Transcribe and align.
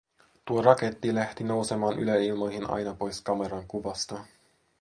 Tuo 0.45 0.61
raketti 0.61 1.15
lähti 1.15 1.43
nousemaan 1.43 1.99
yläilmoihin 1.99 2.69
aina 2.69 2.93
pois 2.93 3.21
kameran 3.21 3.67
kuvasta. 3.67 4.25